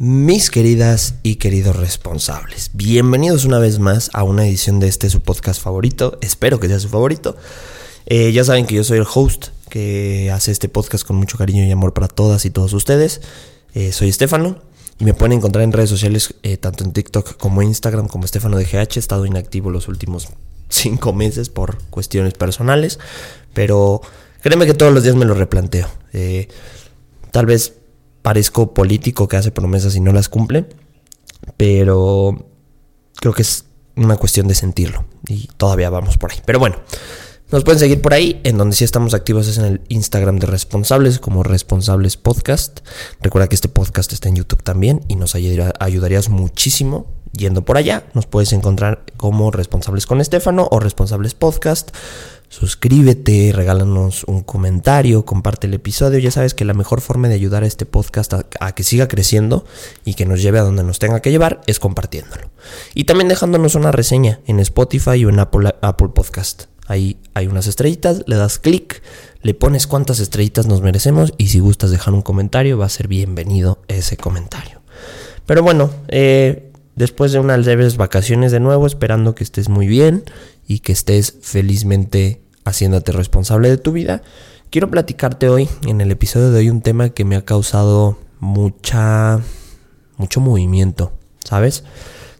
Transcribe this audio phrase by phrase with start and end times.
[0.00, 5.22] Mis queridas y queridos responsables, bienvenidos una vez más a una edición de este su
[5.22, 7.36] podcast favorito, espero que sea su favorito.
[8.06, 11.64] Eh, ya saben que yo soy el host que hace este podcast con mucho cariño
[11.64, 13.22] y amor para todas y todos ustedes.
[13.74, 14.62] Eh, soy Estefano
[15.00, 18.56] y me pueden encontrar en redes sociales eh, tanto en TikTok como Instagram como Estefano
[18.56, 18.98] de GH.
[18.98, 20.28] He estado inactivo los últimos
[20.68, 23.00] cinco meses por cuestiones personales,
[23.52, 24.00] pero
[24.42, 25.88] créeme que todos los días me lo replanteo.
[27.32, 27.77] tal vez
[28.28, 30.66] parezco político que hace promesas y no las cumple,
[31.56, 32.50] pero
[33.14, 33.64] creo que es
[33.96, 36.36] una cuestión de sentirlo y todavía vamos por ahí.
[36.44, 36.76] Pero bueno,
[37.50, 40.46] nos pueden seguir por ahí, en donde sí estamos activos es en el Instagram de
[40.46, 42.80] Responsables como Responsables Podcast.
[43.22, 48.04] Recuerda que este podcast está en YouTube también y nos ayudarías muchísimo yendo por allá.
[48.12, 51.96] Nos puedes encontrar como Responsables con Estefano o Responsables Podcast
[52.48, 56.18] suscríbete, regálanos un comentario, comparte el episodio.
[56.18, 59.64] Ya sabes que la mejor forma de ayudar a este podcast a, que siga creciendo
[60.04, 62.50] y que nos lleve a donde nos tenga que llevar es compartiéndolo.
[62.94, 65.72] Y también dejándonos una reseña en Spotify o en Apple,
[66.14, 66.64] Podcast.
[66.86, 69.02] Ahí hay unas estrellitas, le das clic,
[69.42, 73.08] le pones cuántas estrellitas nos merecemos y si gustas dejar un comentario va a ser
[73.08, 74.80] bienvenido ese comentario.
[75.44, 80.24] Pero bueno, eh, después de unas leves vacaciones de nuevo, esperando que estés muy bien
[80.68, 84.22] y que estés felizmente haciéndote responsable de tu vida.
[84.70, 89.40] Quiero platicarte hoy, en el episodio de hoy, un tema que me ha causado mucha,
[90.18, 91.84] mucho movimiento, ¿sabes?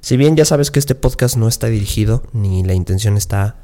[0.00, 3.56] Si bien ya sabes que este podcast no está dirigido, ni la intención está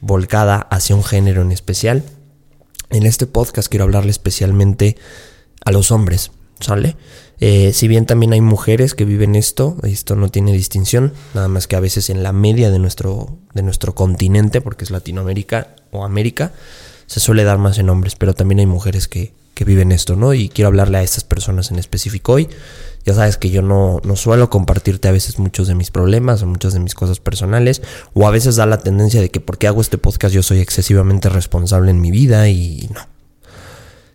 [0.00, 2.04] volcada hacia un género en especial,
[2.90, 4.98] en este podcast quiero hablarle especialmente
[5.64, 6.96] a los hombres, ¿sale?
[7.44, 11.66] Eh, si bien también hay mujeres que viven esto, esto no tiene distinción, nada más
[11.66, 16.04] que a veces en la media de nuestro, de nuestro continente, porque es Latinoamérica o
[16.04, 16.52] América,
[17.06, 20.34] se suele dar más en hombres, pero también hay mujeres que, que viven esto, ¿no?
[20.34, 22.48] Y quiero hablarle a estas personas en específico hoy.
[23.04, 26.46] Ya sabes que yo no, no suelo compartirte a veces muchos de mis problemas o
[26.46, 27.82] muchas de mis cosas personales,
[28.14, 31.28] o a veces da la tendencia de que porque hago este podcast yo soy excesivamente
[31.28, 33.00] responsable en mi vida y no.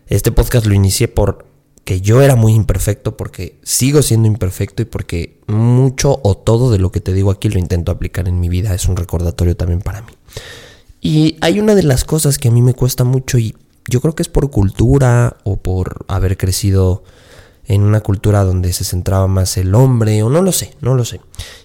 [0.06, 1.47] Este podcast lo inicié por
[1.88, 6.78] que yo era muy imperfecto porque sigo siendo imperfecto y porque mucho o todo de
[6.78, 8.74] lo que te digo aquí lo intento aplicar en mi vida.
[8.74, 10.12] Es un recordatorio también para mí.
[11.00, 13.56] Y hay una de las cosas que a mí me cuesta mucho y
[13.88, 17.04] yo creo que es por cultura o por haber crecido
[17.64, 21.06] en una cultura donde se centraba más el hombre o no lo sé, no lo
[21.06, 21.22] sé.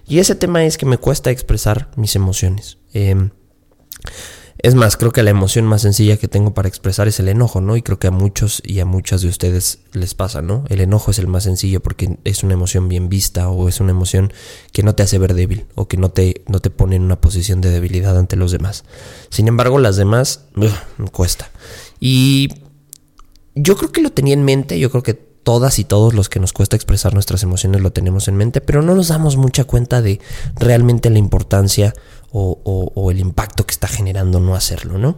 [0.07, 2.77] Y ese tema es que me cuesta expresar mis emociones.
[2.93, 3.29] Eh,
[4.59, 7.59] es más, creo que la emoción más sencilla que tengo para expresar es el enojo,
[7.59, 7.75] ¿no?
[7.75, 10.63] Y creo que a muchos y a muchas de ustedes les pasa, ¿no?
[10.69, 13.91] El enojo es el más sencillo porque es una emoción bien vista o es una
[13.91, 14.31] emoción
[14.71, 17.19] que no te hace ver débil o que no te, no te pone en una
[17.19, 18.85] posición de debilidad ante los demás.
[19.29, 20.45] Sin embargo, las demás,
[21.11, 21.49] cuesta.
[21.99, 22.49] Y
[23.55, 26.39] yo creo que lo tenía en mente, yo creo que todas y todos los que
[26.39, 30.01] nos cuesta expresar nuestras emociones lo tenemos en mente, pero no nos damos mucha cuenta
[30.01, 30.19] de
[30.55, 31.93] realmente la importancia
[32.33, 35.17] o, el impacto que está generando no hacerlo, ¿no?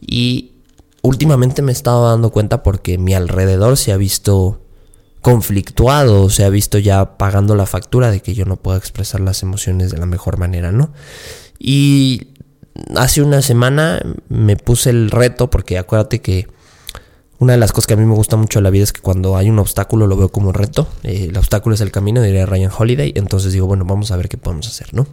[0.00, 0.52] Y
[1.02, 4.60] últimamente me he estado dando cuenta porque mi alrededor se ha visto
[5.22, 9.42] conflictuado, se ha visto ya pagando la factura de que yo no puedo expresar las
[9.42, 10.92] emociones de la mejor manera, ¿no?
[11.58, 12.28] Y
[12.96, 16.46] hace una semana me puse el reto porque acuérdate que
[17.38, 19.00] una de las cosas que a mí me gusta mucho de la vida es que
[19.00, 20.86] cuando hay un obstáculo lo veo como reto.
[21.04, 23.14] Eh, el obstáculo es el camino, diría Ryan Holiday.
[23.16, 25.06] Entonces digo, bueno, vamos a ver qué podemos hacer, ¿no?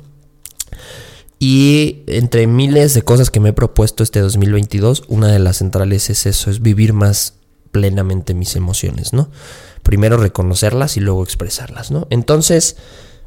[1.40, 6.10] Y entre miles de cosas que me he propuesto este 2022, una de las centrales
[6.10, 7.36] es eso, es vivir más
[7.72, 9.30] plenamente mis emociones, ¿no?
[9.84, 12.08] Primero reconocerlas y luego expresarlas, ¿no?
[12.10, 12.78] Entonces,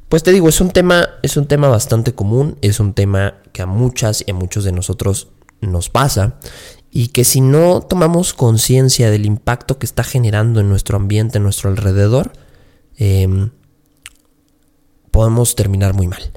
[0.09, 3.62] pues te digo, es un tema, es un tema bastante común, es un tema que
[3.62, 5.28] a muchas y a muchos de nosotros
[5.60, 6.37] nos pasa
[6.91, 11.44] y que si no tomamos conciencia del impacto que está generando en nuestro ambiente, en
[11.44, 12.32] nuestro alrededor,
[12.97, 13.50] em,
[15.12, 16.32] podemos terminar muy mal.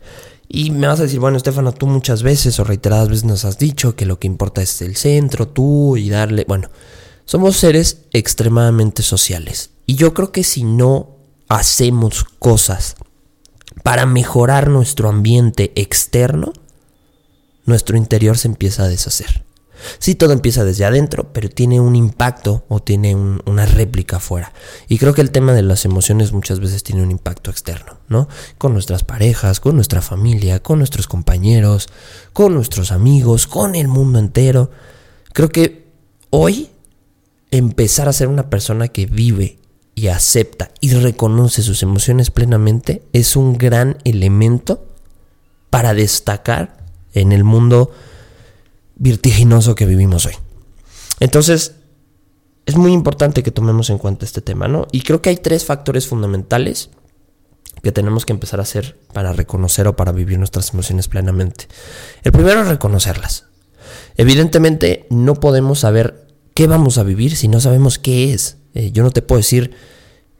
[0.55, 3.57] Y me vas a decir, bueno, Estefano, tú muchas veces o reiteradas veces nos has
[3.57, 6.45] dicho que lo que importa es el centro, tú y darle...
[6.47, 6.69] Bueno,
[7.25, 9.71] somos seres extremadamente sociales.
[9.87, 11.17] Y yo creo que si no
[11.49, 12.97] hacemos cosas
[13.81, 16.53] para mejorar nuestro ambiente externo,
[17.65, 19.43] nuestro interior se empieza a deshacer.
[19.99, 24.53] Sí, todo empieza desde adentro, pero tiene un impacto o tiene una réplica afuera.
[24.87, 28.27] Y creo que el tema de las emociones muchas veces tiene un impacto externo, ¿no?
[28.57, 31.89] Con nuestras parejas, con nuestra familia, con nuestros compañeros,
[32.33, 34.71] con nuestros amigos, con el mundo entero.
[35.33, 35.87] Creo que
[36.29, 36.69] hoy
[37.51, 39.59] empezar a ser una persona que vive
[39.95, 44.87] y acepta y reconoce sus emociones plenamente es un gran elemento
[45.69, 46.77] para destacar
[47.13, 47.91] en el mundo
[48.95, 50.33] vertiginoso que vivimos hoy.
[51.19, 51.75] Entonces,
[52.65, 54.87] es muy importante que tomemos en cuenta este tema, ¿no?
[54.91, 56.89] Y creo que hay tres factores fundamentales
[57.81, 61.67] que tenemos que empezar a hacer para reconocer o para vivir nuestras emociones plenamente.
[62.23, 63.45] El primero es reconocerlas.
[64.15, 68.57] Evidentemente no podemos saber qué vamos a vivir si no sabemos qué es.
[68.73, 69.75] Eh, yo no te puedo decir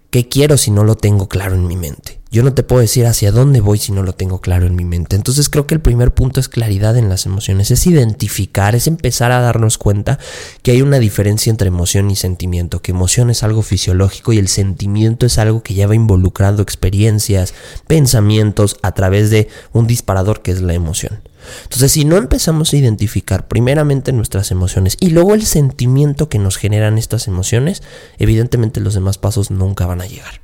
[0.09, 2.21] qué quiero si no lo tengo claro en mi mente.
[2.33, 4.85] Yo no te puedo decir hacia dónde voy si no lo tengo claro en mi
[4.85, 5.15] mente.
[5.15, 9.31] Entonces creo que el primer punto es claridad en las emociones, es identificar, es empezar
[9.31, 10.17] a darnos cuenta
[10.63, 14.47] que hay una diferencia entre emoción y sentimiento, que emoción es algo fisiológico y el
[14.47, 17.53] sentimiento es algo que lleva involucrando experiencias,
[17.85, 21.21] pensamientos a través de un disparador que es la emoción.
[21.65, 26.57] Entonces, si no empezamos a identificar primeramente nuestras emociones y luego el sentimiento que nos
[26.57, 27.83] generan estas emociones,
[28.17, 30.42] evidentemente los demás pasos nunca van a llegar.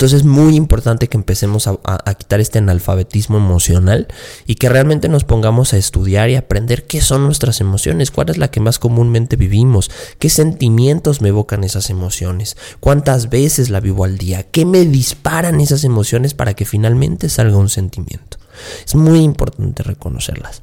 [0.00, 4.08] Entonces es muy importante que empecemos a, quitar este analfabetismo emocional
[4.46, 8.38] y que realmente nos pongamos a estudiar y aprender qué son nuestras emociones, cuál es
[8.38, 14.06] la que más comúnmente vivimos, qué sentimientos me evocan esas emociones, cuántas veces la vivo
[14.06, 18.38] al día, qué me disparan esas emociones para que finalmente salga un sentimiento.
[18.86, 20.62] Es muy importante reconocerlas.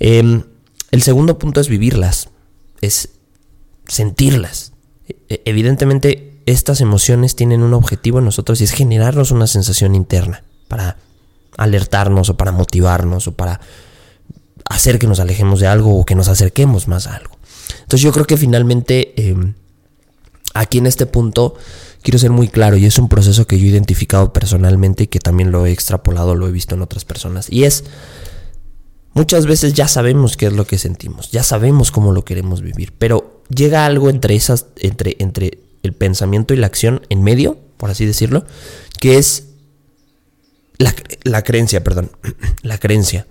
[0.00, 0.42] Em,
[0.90, 2.30] el segundo punto es vivirlas,
[2.80, 3.10] es
[3.86, 4.72] sentirlas.
[5.28, 10.44] E, evidentemente estas emociones tienen un objetivo en nosotros y es generarnos una sensación interna
[10.68, 10.96] para
[11.56, 13.60] alertarnos o para motivarnos o para
[14.68, 17.36] hacer que nos alejemos de algo o que nos acerquemos más a algo.
[17.80, 19.54] Entonces yo creo que finalmente em,
[20.54, 21.54] aquí en este punto
[22.02, 25.18] quiero ser muy claro y es un proceso que yo he identificado personalmente y que
[25.18, 27.84] también lo he extrapolado, lo he visto en otras personas y es
[29.14, 32.92] muchas veces ya sabemos qué es lo que sentimos, ya sabemos cómo lo queremos vivir,
[32.96, 37.90] pero llega algo entre esas entre entre el pensamiento y la acción en medio, por
[37.90, 38.44] así decirlo,
[39.00, 39.46] que es
[41.24, 42.10] la, creencia, perdón,
[42.62, 43.26] la creencia.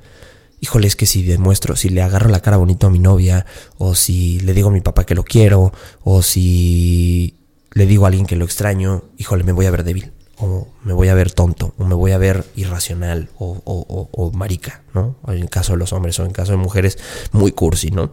[0.61, 3.45] Híjole, es que si demuestro, si le agarro la cara bonito a mi novia,
[3.77, 5.73] o si le digo a mi papá que lo quiero,
[6.03, 7.35] o si
[7.73, 10.93] le digo a alguien que lo extraño, híjole, me voy a ver débil, o me
[10.93, 15.17] voy a ver tonto, o me voy a ver irracional, o, o, o marica, ¿no?
[15.27, 16.97] En el caso de los hombres, o en caso de mujeres,
[17.31, 18.11] muy cursi, ¿no?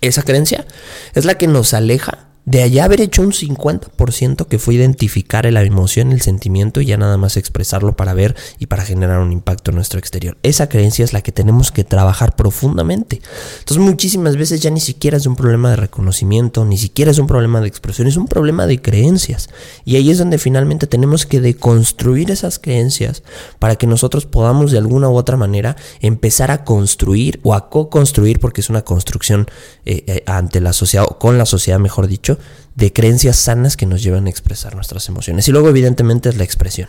[0.00, 0.66] Esa creencia
[1.14, 2.09] es la que nos aleja
[2.50, 6.96] de allá haber hecho un 50% que fue identificar la emoción, el sentimiento y ya
[6.96, 10.36] nada más expresarlo para ver y para generar un impacto en nuestro exterior.
[10.42, 13.22] Esa creencia es la que tenemos que trabajar profundamente.
[13.60, 17.28] Entonces muchísimas veces ya ni siquiera es un problema de reconocimiento, ni siquiera es un
[17.28, 19.48] problema de expresión, es un problema de creencias.
[19.84, 23.22] Y ahí es donde finalmente tenemos que deconstruir esas creencias
[23.60, 28.40] para que nosotros podamos de alguna u otra manera empezar a construir o a co-construir,
[28.40, 29.46] porque es una construcción
[29.86, 32.39] eh, eh, ante la sociedad o con la sociedad, mejor dicho,
[32.74, 35.48] de creencias sanas que nos llevan a expresar nuestras emociones.
[35.48, 36.88] Y luego, evidentemente, es la expresión.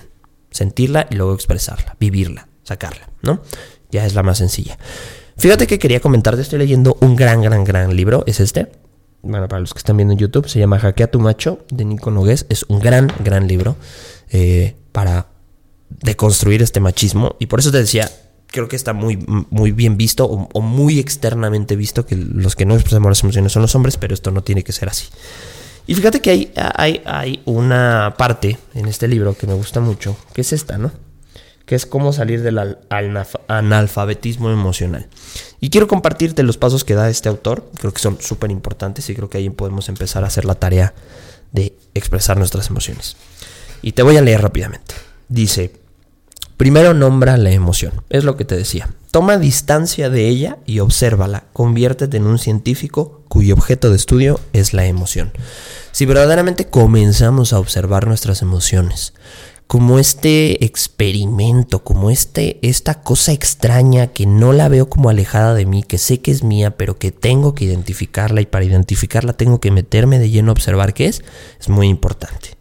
[0.52, 3.42] Sentirla y luego expresarla, vivirla, sacarla, ¿no?
[3.92, 4.78] Ya es la más sencilla.
[5.38, 8.72] Fíjate que quería comentarte, estoy leyendo un gran, gran, gran libro, es este.
[9.24, 12.12] Bueno, para los que están viendo en YouTube, se llama Jaquea tu macho, de Nico
[12.12, 12.46] Nogués.
[12.50, 13.76] Es un gran, gran libro
[14.30, 15.28] eh, para
[15.90, 17.36] deconstruir este machismo.
[17.40, 18.10] Y por eso te decía,
[18.52, 19.18] creo que está muy,
[19.50, 23.62] muy bien visto o, muy externamente visto que los que no expresamos las emociones son
[23.62, 25.08] los hombres, pero esto no tiene que ser así.
[25.88, 30.16] Y fíjate que hay, hay, hay una parte en este libro que me gusta mucho,
[30.34, 30.92] que es esta, ¿no?
[31.66, 32.78] Que es cómo salir del
[33.48, 35.08] analfabetismo emocional.
[35.60, 39.16] Y quiero compartirte los pasos que da este autor, creo que son súper importantes y
[39.16, 40.94] creo que ahí podemos empezar a hacer la tarea
[41.52, 43.16] de expresar nuestras emociones.
[43.82, 44.94] Y te voy a leer rápidamente.
[45.30, 45.81] Dice,
[46.62, 48.88] Primero nombra la emoción, es lo que te decía.
[49.10, 51.46] Toma distancia de ella y obsérvala.
[51.54, 55.32] Conviértete en un científico cuyo objeto de estudio es la emoción.
[55.92, 59.16] Si verdaderamente comenzamos a observar nuestras emociones
[59.66, 65.66] como este experimento, como este, esta cosa extraña que no la veo como alejada de
[65.66, 69.60] mí, que sé que es mía, pero que tengo que identificarla y para identificarla tengo
[69.60, 71.24] que meterme de lleno a observar qué es,
[71.60, 72.61] es muy importante.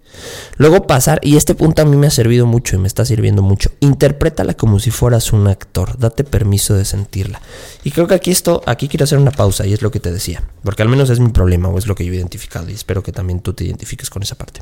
[0.60, 3.40] Luego pasar, y este punto a mí me ha servido mucho y me está sirviendo
[3.40, 7.40] mucho, interprétala como si fueras un actor, date permiso de sentirla.
[7.82, 10.12] Y creo que aquí esto, aquí quiero hacer una pausa y es lo que te
[10.12, 12.74] decía, porque al menos es mi problema o es lo que yo he identificado y
[12.74, 14.60] espero que también tú te identifiques con esa parte.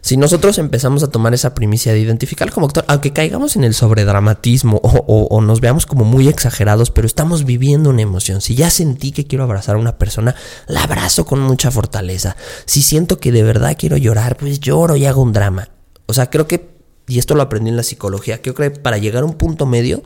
[0.00, 3.74] Si nosotros empezamos a tomar esa primicia de identificar como actor, aunque caigamos en el
[3.74, 8.40] sobredramatismo o, o, nos veamos como muy exagerados, pero estamos viviendo una emoción.
[8.40, 10.34] Si ya sentí que quiero abrazar a una persona,
[10.68, 12.36] la abrazo con mucha fortaleza.
[12.66, 15.70] Si siento que de verdad quiero llorar, pues lloro y hago un drama.
[16.06, 16.70] O sea, creo que,
[17.08, 20.02] y esto lo aprendí en la psicología, creo que para llegar a un punto medio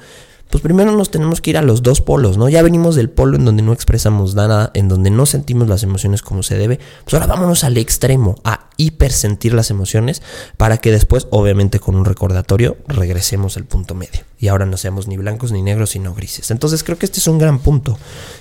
[0.50, 2.48] pues primero nos tenemos que ir a los dos polos, ¿no?
[2.48, 6.22] Ya venimos del polo en donde no expresamos nada, en donde no sentimos las emociones
[6.22, 10.22] como se debe, pues ahora vámonos al extremo, a hipersentir las emociones,
[10.56, 14.22] para que después, obviamente con un recordatorio, regresemos al punto medio.
[14.38, 16.50] Y ahora no seamos ni blancos ni negros, sino grises.
[16.50, 17.98] Entonces creo que este es un gran punto,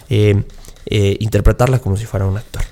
[0.09, 0.43] eh,
[0.87, 2.63] eh, interpretarla como si fuera un actor.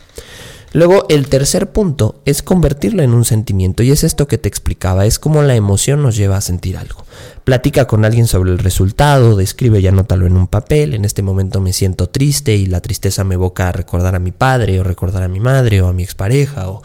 [0.78, 3.82] Luego, el tercer punto es convertirlo en un sentimiento.
[3.82, 5.08] Y es esto que te explicaba.
[5.08, 7.04] Es como la emoción nos lleva a sentir algo.
[7.44, 10.94] Platica con alguien sobre el resultado, describe y anótalo en un papel.
[10.94, 14.32] En este momento me siento triste y la tristeza me evoca a recordar a mi
[14.32, 16.84] padre o recordar a mi madre o a mi expareja o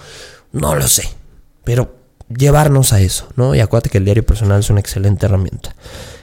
[0.52, 1.10] no lo sé.
[1.62, 1.94] Pero
[2.34, 3.54] llevarnos a eso, ¿no?
[3.54, 5.76] Y acuérdate que el diario personal es una excelente herramienta.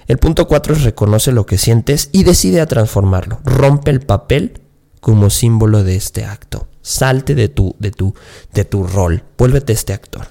[0.07, 3.41] El punto cuatro es reconoce lo que sientes y decide a transformarlo.
[3.45, 4.59] Rompe el papel
[5.01, 6.68] como símbolo de este acto.
[6.81, 8.13] Salte de tu, de tu,
[8.53, 9.23] de tu rol.
[9.37, 10.27] Vuélvete este actor.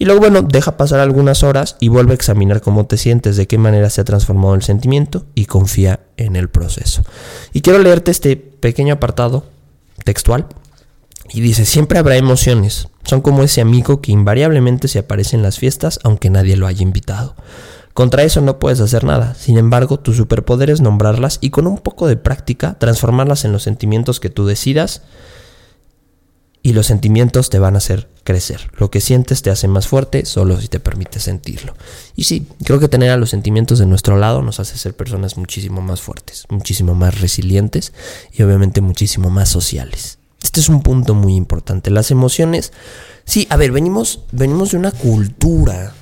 [0.00, 3.46] Y luego, bueno, deja pasar algunas horas y vuelve a examinar cómo te sientes, de
[3.46, 7.04] qué manera se ha transformado el sentimiento y confía en el proceso.
[7.52, 9.44] Y quiero leerte este pequeño apartado
[10.04, 10.46] textual.
[11.32, 12.88] Y dice, siempre habrá emociones.
[13.04, 16.82] Son como ese amigo que invariablemente se aparece en las fiestas aunque nadie lo haya
[16.82, 17.36] invitado.
[17.92, 19.34] Contra eso no puedes hacer nada.
[19.34, 23.64] Sin embargo, tu superpoder es nombrarlas y con un poco de práctica transformarlas en los
[23.64, 25.02] sentimientos que tú decidas
[26.62, 28.70] y los sentimientos te van a hacer crecer.
[28.76, 31.74] Lo que sientes te hace más fuerte solo si te permite sentirlo.
[32.16, 35.36] Y sí, creo que tener a los sentimientos de nuestro lado nos hace ser personas
[35.36, 37.92] muchísimo más fuertes, muchísimo más resilientes
[38.32, 40.18] y obviamente muchísimo más sociales.
[40.42, 41.90] Este es un punto muy importante.
[41.90, 42.72] Las emociones,
[43.24, 45.94] sí, a ver, venimos, venimos de una cultura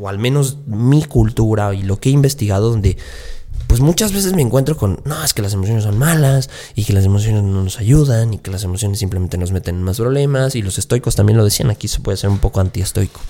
[0.00, 2.96] o al menos mi cultura y lo que he investigado, donde
[3.68, 6.94] pues muchas veces me encuentro con, no, es que las emociones son malas y que
[6.94, 10.56] las emociones no nos ayudan y que las emociones simplemente nos meten en más problemas
[10.56, 13.20] y los estoicos también lo decían, aquí se puede ser un poco antiestoico.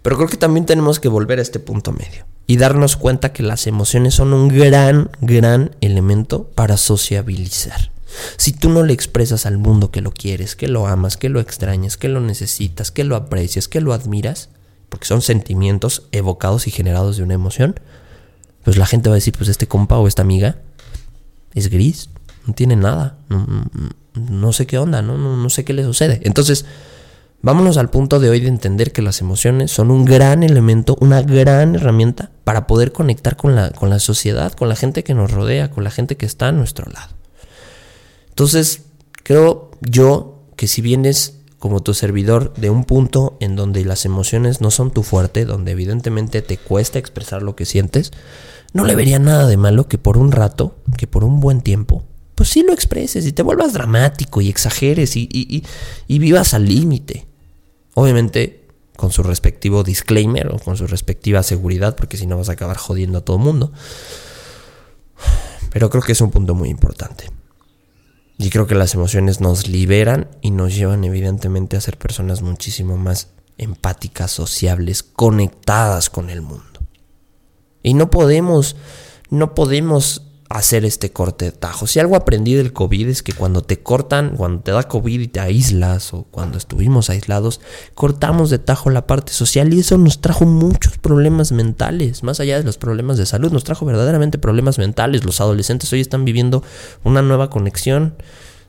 [0.00, 3.42] Pero creo que también tenemos que volver a este punto medio y darnos cuenta que
[3.42, 7.90] las emociones son un gran, gran elemento para sociabilizar.
[8.38, 11.40] Si tú no le expresas al mundo que lo quieres, que lo amas, que lo
[11.40, 14.48] extrañas, que lo necesitas, que lo aprecias, que lo admiras,
[14.88, 17.78] porque son sentimientos evocados y generados de una emoción,
[18.66, 20.56] pues la gente va a decir, pues este compa o esta amiga
[21.54, 22.10] es gris,
[22.48, 23.16] no tiene nada,
[24.12, 26.20] no, sé qué onda, no, no, sé qué le sucede.
[26.24, 26.64] Entonces,
[27.42, 31.22] vámonos al punto de hoy de entender que las emociones son un gran elemento, una
[31.22, 35.30] gran herramienta para poder conectar con la, con la sociedad, con la gente que nos
[35.30, 37.14] rodea, con la gente que está a nuestro lado.
[38.30, 38.82] Entonces,
[39.22, 44.60] creo yo que si vienes como tu servidor de un punto en donde las emociones
[44.60, 48.12] no son tu fuerte, donde evidentemente te cuesta expresar lo que sientes,
[48.72, 52.04] no le vería nada de malo que por un rato, que por un buen tiempo,
[52.34, 55.64] pues sí lo expreses y te vuelvas dramático y exageres y,
[56.06, 57.26] y vivas al límite.
[57.94, 62.52] Obviamente con su respectivo disclaimer o con su respectiva seguridad, porque si no vas a
[62.52, 63.72] acabar jodiendo a todo el mundo.
[65.70, 67.30] Pero creo que es un punto muy importante.
[68.38, 72.96] Y creo que las emociones nos liberan y nos llevan evidentemente a ser personas muchísimo
[72.96, 76.80] más empáticas, sociables, conectadas con el mundo.
[77.82, 78.76] Y no podemos,
[79.30, 81.86] no podemos hacer este corte de tajo.
[81.86, 85.28] Si algo aprendí del COVID es que cuando te cortan, cuando te da COVID y
[85.28, 87.60] te aíslas o cuando estuvimos aislados,
[87.94, 92.58] cortamos de tajo la parte social y eso nos trajo muchos problemas mentales, más allá
[92.58, 95.24] de los problemas de salud, nos trajo verdaderamente problemas mentales.
[95.24, 96.62] Los adolescentes hoy están viviendo
[97.02, 98.14] una nueva conexión,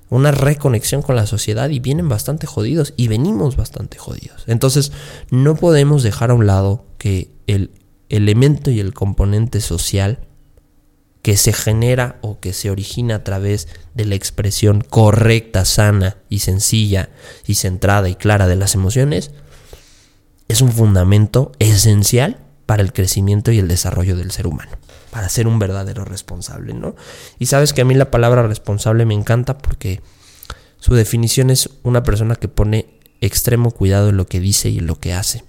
[0.10, 4.44] una reconexión con la sociedad y vienen bastante jodidos y venimos bastante jodidos.
[4.48, 4.92] Entonces,
[5.30, 7.72] no podemos dejar a un lado que el
[8.10, 10.27] elemento y el componente social
[11.28, 16.40] que se genera o que se origina a través de la expresión correcta, sana y
[16.40, 17.10] sencilla
[17.46, 19.32] y centrada y clara de las emociones,
[20.48, 24.72] es un fundamento esencial para el crecimiento y el desarrollo del ser humano,
[25.12, 26.96] para ser un verdadero responsable, ¿no?
[27.40, 30.00] Y sabes que a mí la palabra responsable me encanta porque
[30.80, 34.88] su definición es una persona que pone extremo cuidado en lo que dice y en
[34.88, 35.44] lo que hace.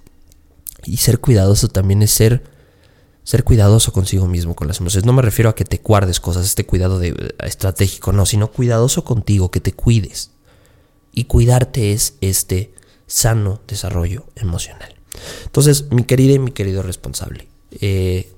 [0.83, 2.43] Y ser cuidadoso también es ser
[3.29, 5.05] ser cuidadoso consigo mismo con las emociones.
[5.05, 7.13] No me refiero a que te guardes cosas, este cuidado eh,
[7.45, 10.31] estratégico, no, sino cuidadoso contigo, que te cuides.
[11.13, 12.73] Y cuidarte es este
[13.05, 14.95] sano desarrollo emocional.
[15.45, 17.47] Entonces, mi querida y mi querido responsable,
[17.81, 18.33] eh,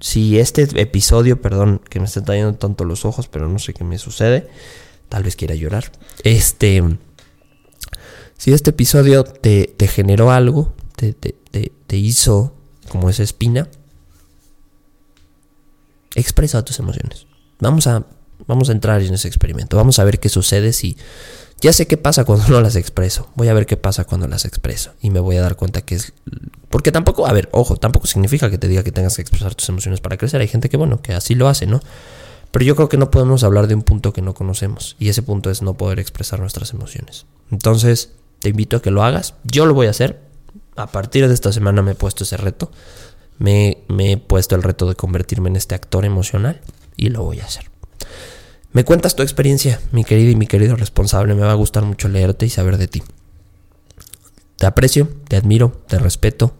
[0.00, 3.84] si este episodio, perdón, que me están trayendo tanto los ojos, pero no sé qué
[3.84, 4.48] me sucede,
[5.10, 5.92] tal vez quiera llorar.
[6.24, 6.82] Este,
[8.36, 12.52] si este episodio te, generó algo, te hizo
[12.88, 13.68] como esa espina,
[16.14, 17.26] expresa tus emociones.
[17.60, 18.04] Vamos a,
[18.46, 19.76] vamos a entrar en ese experimento.
[19.76, 20.96] Vamos a ver qué sucede si...
[21.60, 23.28] Ya sé qué pasa cuando no las expreso.
[23.34, 24.92] Voy a ver qué pasa cuando las expreso.
[25.00, 26.12] Y me voy a dar cuenta que es...
[26.68, 29.68] Porque tampoco, a ver, ojo, tampoco significa que te diga que tengas que expresar tus
[29.68, 30.40] emociones para crecer.
[30.40, 31.80] Hay gente que, bueno, que así lo hace, ¿no?
[32.50, 34.96] Pero yo creo que no podemos hablar de un punto que no conocemos.
[34.98, 37.26] Y ese punto es no poder expresar nuestras emociones.
[37.50, 39.34] Entonces, te invito a que lo hagas.
[39.44, 40.20] Yo lo voy a hacer.
[40.76, 42.70] A partir de esta semana me he puesto ese reto
[43.38, 46.60] me, he puesto el reto de convertirme en este actor emocional
[46.96, 47.70] y lo voy a hacer.
[48.72, 51.34] Me cuentas tu experiencia, mi querido y mi querido responsable.
[51.34, 53.02] Me va a gustar mucho leerte y saber de ti.
[54.56, 56.54] Te aprecio, te admiro, te respeto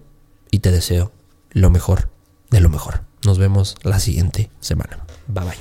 [0.51, 1.13] y te deseo
[1.51, 2.15] lo mejor
[2.55, 3.03] de lo mejor.
[3.25, 5.05] Nos vemos la siguiente semana.
[5.27, 5.55] Bye bye.